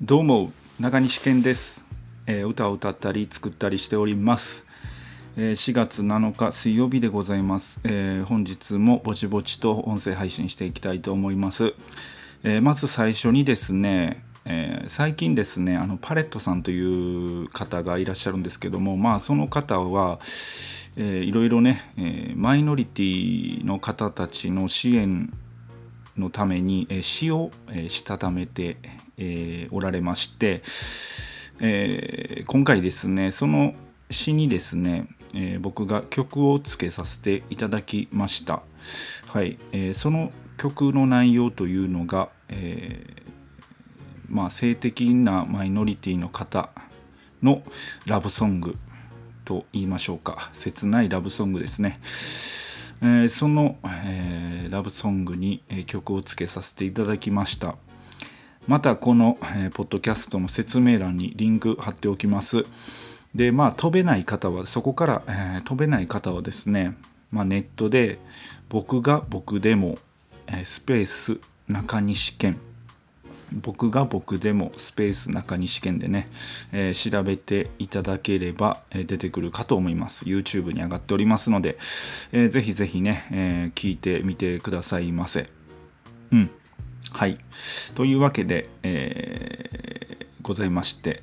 [0.00, 1.82] どうも中西健です、
[2.28, 4.64] えー歌を歌ったり作ったりしております、
[5.36, 11.74] えー4月7日水曜日でございます、えー本日もぼちぼちと音声配信していきたいと思います、
[12.44, 20.20] えーまず最初にですねえー最近ですねあのパレットさんという方がいらっしゃるんですけどもまあその方は、
[20.96, 25.32] えーいろいろね、えーマイノリティの方たちの支援
[26.16, 28.76] のために、えー詩を、えーしたためて、
[29.18, 30.62] えーおられまして、
[31.60, 33.74] えー今回ですねその
[34.10, 38.62] 詩にですね、えー僕が曲をつけさせていただきました。
[39.26, 43.22] はい、えーその曲の内容というのが、え
[44.28, 46.70] まあ、性的なマイノリティの方
[47.42, 47.62] の
[48.06, 48.76] ラブソング
[49.44, 50.50] と言いましょうか。
[50.54, 52.00] 切ないラブソングですね、
[53.00, 57.76] えその、えラブソングに、曲をつけさせていただきました。
[58.68, 62.64] またこの、えーポッドキャストの説明欄にリンク貼っておきます。
[63.34, 66.94] でまあ飛べない方はそこから、えー飛べない方はですね、
[67.32, 68.18] まあ、ネットで
[68.68, 69.96] 僕が僕でも、
[70.46, 72.58] えースペース中西健
[73.50, 76.28] 僕が僕でもスペース中西県でね、
[76.70, 80.26] えー調べていただければ、出てくるかと思います。
[80.26, 81.78] YouTube に上がっておりますので、
[82.32, 85.46] えーぜひぜひね、え聞いてみてくださいませ。
[86.32, 86.50] うん。
[87.12, 87.38] はい
[87.94, 89.88] というわけで、えー
[90.42, 91.22] ございまして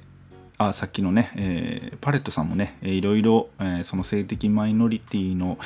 [0.59, 5.57] あさっきのね、えーパレットさんもね、いろいろ、えーその性的マイノリティの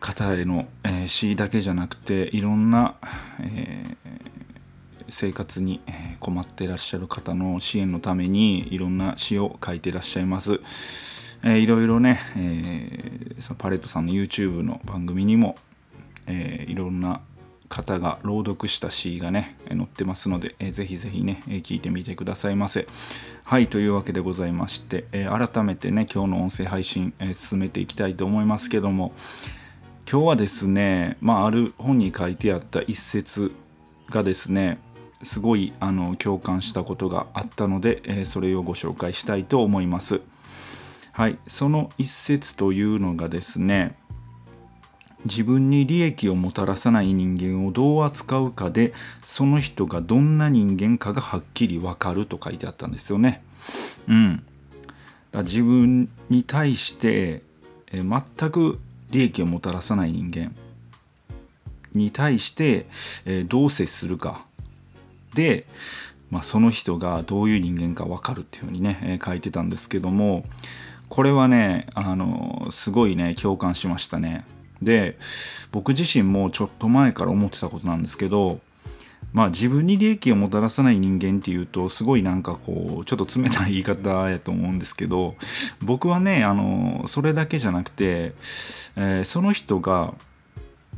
[0.00, 2.96] 方への、えー詩だけじゃなくていろんな、
[3.40, 3.96] えー
[5.10, 5.80] 生活に
[6.20, 10.60] 困ってらっしゃる方の支援のためにいろんな詩を書いてらっしゃいます。
[11.44, 15.56] えーいろいろね、えーそのパレットさんの YouTube の番組にも、
[16.26, 17.20] えーいろんな
[17.68, 22.86] 方が朗読した詩がね載ってますので、えーぜひぜひね、え聞いてみてくださいませ。
[23.44, 29.12] はいというわけでございまして、え改めてね今日の音声配信、え進めていきたいと思いますけども
[30.10, 33.52] 今日はですね、まあ、ある本に書いてあった一節
[34.08, 34.78] がですね
[35.22, 40.20] すごいあの共感したことがあったので、えそれをご紹介したいと思います。
[41.12, 43.96] はい、その一節というのがですね
[45.24, 48.92] 自分に利益をもたらさない人間をどう扱うかで
[49.22, 53.42] その人がどんな人間かがはっきり分かると書いてあったんですよね。
[54.08, 54.42] うん、
[55.32, 57.42] だ自分に対して、
[57.92, 58.78] え全く
[59.10, 60.54] 利益をもたらさない人間
[61.94, 62.86] に対して、
[63.26, 64.46] えどう接するか
[65.34, 65.66] で、
[66.30, 70.44] まあ、その人がどういう人間か分かるっていうふうにね、え書いてたんですけども
[71.08, 74.44] これはねあのすごいね共感しましたね。
[74.82, 75.18] で
[75.72, 78.60] 僕自身もちょっと前から思ってたことなんですけど
[79.32, 85.34] まあ自分に利益をもたらさない人間っていうとすごいなんかこうちょっと冷たい言い方やと思うんですけど
[85.82, 88.32] 僕はねあのそれだけじゃなくて、
[88.96, 90.14] えーその人が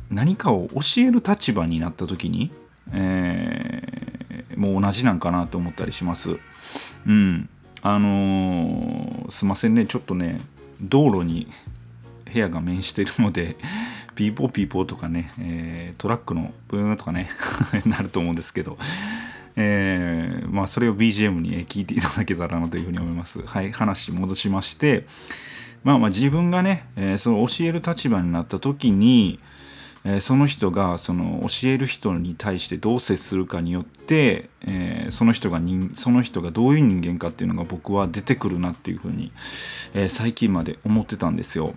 [0.09, 2.51] 何かを教える立場になった時に、
[2.93, 4.01] えー
[4.57, 6.37] もう同じなんかなと思ったりします。
[7.07, 7.49] うん
[7.81, 10.37] あのーすいませんねちょっとね
[10.81, 11.47] 道路に
[12.31, 13.57] 部屋が面してるので
[14.15, 17.29] ピーポーピーポーとかね、えートラックのブーンとかね
[17.85, 18.77] なると思うんですけど、
[19.55, 23.41] えーまあそれを BGM に聞いていただけたらなというふうに思います。
[23.45, 25.05] はい話戻しまして
[25.83, 29.39] まあまあ自分がね、えーその教える立場になった時に、
[30.03, 39.31] えーその人がその教える人に対してどう接するかによって、えーその人が人その人がどういう人間かっていうのが僕は出てくるなっていうふうに、
[39.93, 41.75] えー最近まで思ってたんですよ。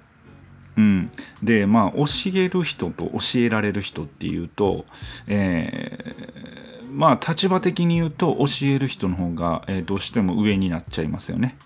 [0.77, 1.11] うん、
[1.43, 2.05] でまあ教
[2.35, 4.85] える人と教えられる人っていうと、
[5.27, 6.65] えー
[6.95, 11.57] まあ立場的に言うと教える人の方が、えーどうしても上になっちゃいますよね。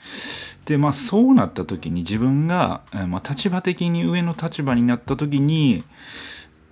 [0.65, 5.85] でまあそうなった時に自分が、えーまあ、立場的に上の立場になった時に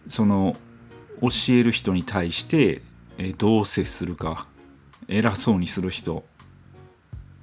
[0.08, 0.56] その
[1.20, 2.82] 教える人に対して、
[3.18, 4.46] えどう接するか
[5.08, 6.24] 偉そうにする人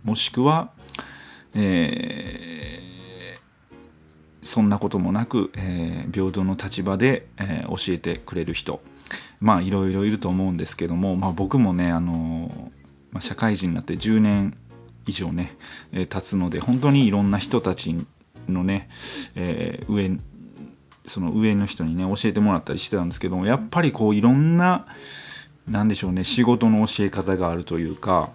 [0.03, 0.71] もしくは、
[1.53, 2.52] えー
[4.43, 8.81] そんなこともなく、えー平等の立場で、えー教えてくれる人。
[9.39, 12.71] まあいろいろいると思うんですけども、まあ、僕もね、あの
[13.11, 14.55] まあ、社会人になって10年
[15.07, 15.55] 以上ね、
[15.91, 17.95] えー経つので本当にいろんな人たち
[18.47, 18.89] のね、
[19.35, 20.17] えー上
[21.05, 24.85] その上の人にね教えてもらったりしてたんですけどもやっぱりこういろんな
[25.67, 28.29] なんでしょうね仕事の教え方があるというか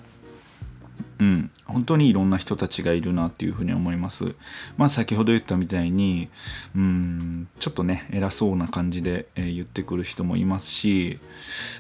[1.21, 4.35] うん、本当にいろんな人たちがいるなっていうふうに思います。
[4.77, 6.29] まあ先ほど言ったみたいに、
[6.77, 11.19] うん、ちょっとね、偉そうな感じで、えー言ってくる人もいますし、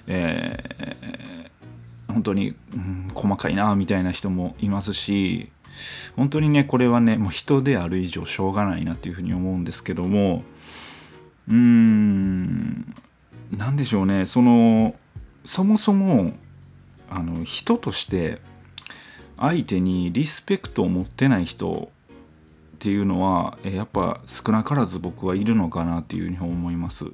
[0.06, 1.58] えー
[2.08, 5.52] 本当に、うん、細かいなみたいな人もいますし
[6.16, 10.42] 本当にねこれはねもう人である以上しょうがないなっていうふうに思うんですけども
[11.48, 12.94] うーん
[13.56, 14.94] 何でしょうねその
[15.44, 16.32] そもそも
[17.10, 18.40] あの人として
[19.38, 21.90] 相手にリスペクトを持ってない人
[22.78, 27.06] っていうのはやっぱ少なからず僕はいるのかなっていうふうに思います。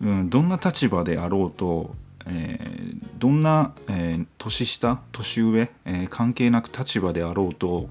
[0.00, 1.94] うん、どんな立場であろうと、
[2.26, 7.88] えー、どんな、えー、年下年上、えー、関係なく立場であろうと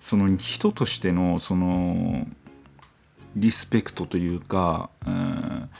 [0.00, 2.26] その人としてのその
[3.36, 5.70] リスペクトというか、うん、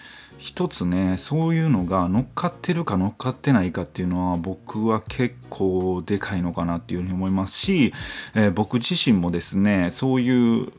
[0.40, 7.92] 一つねそういうのが乗っかってるか乗っかってないかっていうのは僕は結構でかいのかなっていうふうに思いますし、
[8.34, 10.72] えー、僕自身もですねそういう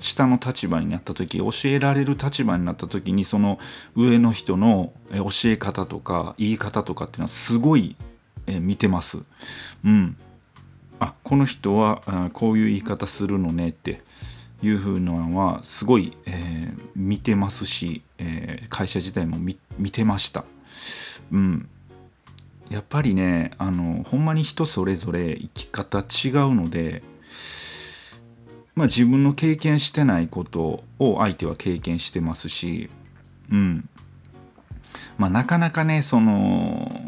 [0.00, 3.60] 下の立場になった時教えられる立場になった時にその
[3.94, 7.96] 上の人の教え方とか言い方とかっていうのはすごい
[8.46, 9.18] 見てます。
[9.84, 10.16] うん。
[10.98, 14.02] あこの人はこういう言い方するのねって
[14.62, 20.44] いうふうなのはすごい、えー、見てますし、えー、会社自体も見てました。
[21.32, 21.68] うん。
[22.68, 27.04] やっぱりねあのほんまに人それぞれ生き方違うので
[28.76, 32.90] まあ、自分の経験してないことを相手は経験してますし、
[33.50, 33.88] うん
[35.16, 37.05] まあ、なかなかねその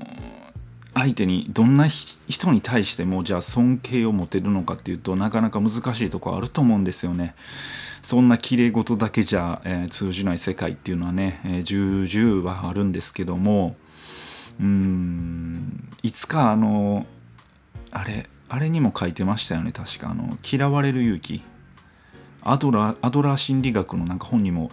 [0.99, 7.35] 相手にどんな人に対してもじゃあ尊敬を持てるのかっていうとなかなか難しいとこあると思うんですよね。
[8.03, 13.77] そんな綺麗事だけじゃ、えー、通じない世界っていうのはね、えー、重々はあるんですけども
[14.59, 17.07] うんいつかあの
[17.91, 21.43] あれあれにも書いてましたよね確かあの嫌われる勇気
[22.43, 24.71] アドラアドラー心理学のなんか本にも、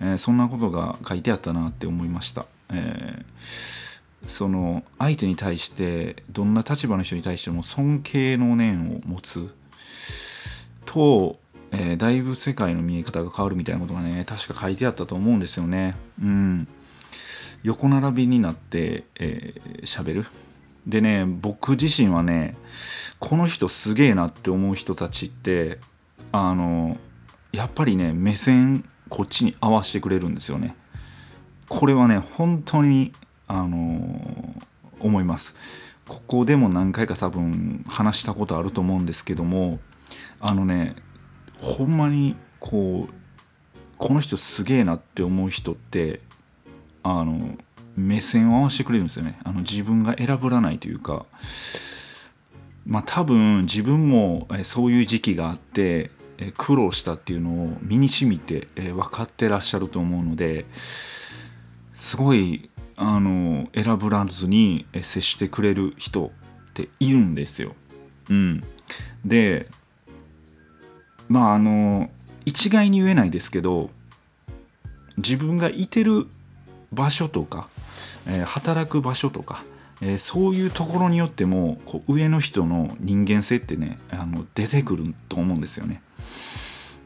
[0.00, 2.46] えー、そんなことが書いてあったなって思いました。
[2.70, 3.85] えー、
[4.26, 9.50] その相手に対してどんな立場の人に対しても尊敬の念を持つ
[10.84, 11.38] と、
[11.70, 15.96] えー、だいぶ世界の見え方が変わるみたいなことがね確か書いてあったと思うんですよね。
[16.20, 16.68] うん、
[17.62, 20.26] 横並びになって喋、えー、る。
[20.86, 22.56] でね僕自身はね
[23.18, 25.78] この人すげえなって思う人たちって
[26.32, 26.96] あの
[27.52, 30.76] やっぱりね目線こっちに合わせてくれるんですよね
[31.68, 33.12] これはね本当に
[33.48, 34.62] あのー、
[35.00, 35.54] 思います。
[36.08, 39.80] ここでも何回か多分話したことあると思うんですけども
[40.40, 40.94] あのね
[41.60, 43.14] ほんまにこう
[43.98, 46.20] この人すげえなって思う人って
[47.02, 47.56] あの
[47.96, 49.38] 目線を合わせてくれるんですよね。
[49.42, 51.26] あの自分が選ぶらないというか。
[52.86, 56.10] まあ多分自分もそういう時期があって
[56.56, 60.66] 苦労したっていうのを身にしみて分かってらっしゃると思うので
[61.94, 66.32] すごいあの選ぶらずに接してくれる人
[66.70, 67.74] っているんですよ。
[68.30, 68.64] うん、
[69.24, 69.68] で
[71.28, 72.10] まああの
[72.44, 73.90] 一概に言えないですけど
[75.16, 76.26] 自分がいてる
[76.92, 77.68] 場所とか、
[78.26, 79.64] えー、働く場所とか、
[80.00, 86.02] えー、そういうところによってもこう上の人の人間性ってねあの出てくると思うんですよね。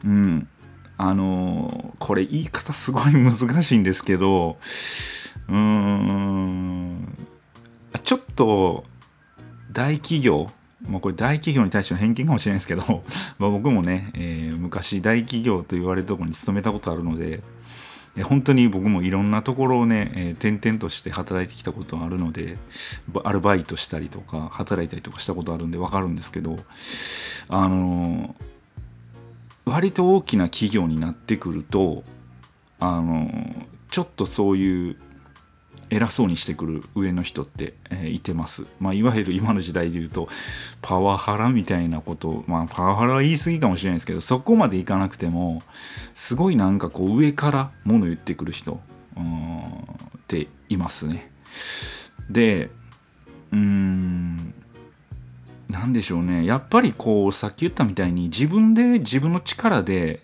[0.05, 0.47] うん。
[0.97, 3.31] あのこれ言い方すごい難
[3.63, 4.57] しいんですけど、
[5.51, 7.17] うーん、
[8.03, 8.85] ちょっと
[9.71, 10.49] 大企業、
[10.81, 13.03] もうこれ大企業に対しての偏見かもしれないですけど、
[13.37, 17.43] ま僕もね、えー、昔大企業と言われるところに勤めたことあるので、
[18.23, 22.57] 本当に僕もいろんなところをね、えー、転々として働いてきたことあるので
[23.23, 26.57] アルバイトしたりとか働いたりとかしたことあるんで分かるんですけど
[27.47, 28.35] あの
[29.63, 32.03] 割と大きな企業になってくると
[32.79, 33.31] あの
[33.89, 34.97] ちょっとそういう
[35.91, 40.29] 偉そうにしてくる上の人って、えー、いてます、まあ、いわゆる今の時代で言うと
[40.81, 45.61] パワハラみたいなことまあパワハラは言い過ぎかもしれないですけどそこまでいかなくても
[46.15, 48.79] すごいなんかこう上から物言ってくる人っ
[50.27, 51.29] ていますね。
[52.29, 52.69] で
[53.51, 54.53] うーん
[55.69, 56.45] 何でしょうね。
[56.45, 60.21] やっぱりこうさっき言ったみたいに自分で自分の力で、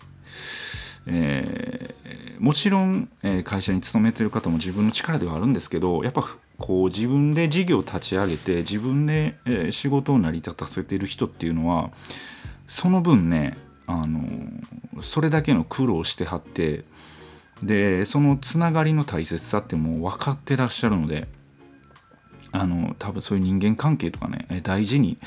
[1.06, 1.97] えー、
[2.38, 6.24] もちろん、え会社に勤めてる方も自分の力ではあるんですけどやっぱ
[6.58, 11.90] こう自分で事業を立ち上げて自分で、え仕事を成り立たせてる人っていうのは
[12.66, 14.22] その分ねあの
[15.02, 16.84] それだけの苦労してはって
[17.62, 21.26] でそのつながりの大切さってもう分かってらっしゃるので
[22.52, 25.18] あの多分そういう人間関係とかね大事に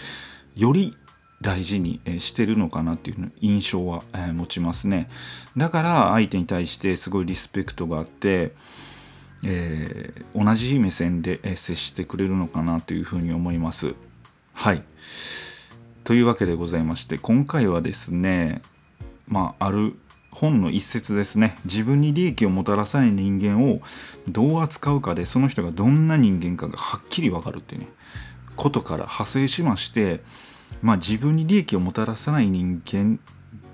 [0.55, 0.95] より
[1.41, 5.09] 大事にしてるのかなっていう印象は持ちますね。
[5.57, 8.53] だから相手に対してすごいリスペクトがあって
[9.43, 13.95] えー、同じ目線で接してくれるのかなというふうに思います。
[14.53, 14.83] はい。
[16.03, 18.61] というわけでございまして今回はですね
[19.27, 19.95] まあある
[20.31, 21.57] 本の一節ですね。
[21.65, 23.81] 自分に利益をもたらさない人間を
[24.27, 27.87] どう扱うかでその人がどんな人間かがはっきりわかるっていうね
[28.55, 30.21] ことから派生しまして
[30.81, 33.19] まあ自分に利益をもたらさない人間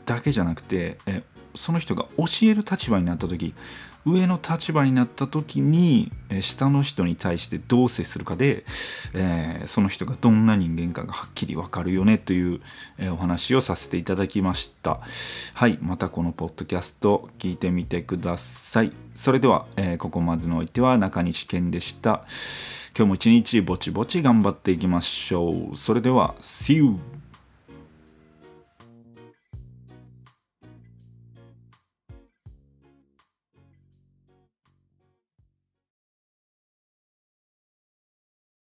[0.05, 1.23] だけじゃなくてえ
[1.55, 3.53] その人が教える立場になった時
[4.07, 8.63] 上の立場になった時に下の人に対してどう接するかで、
[9.13, 12.61] えー、その人がどんな人間かがはっきりわかるよねという、
[12.97, 15.01] え、お話をさせていただきました。
[15.53, 18.93] はいまたこのポッドキャスト聞いてみてください。
[19.13, 22.23] それでは、えー、ここまでのおいては中西健でした。
[22.97, 26.95] 今日も一日ぼちぼち頑張っていきましょうそれでは See you!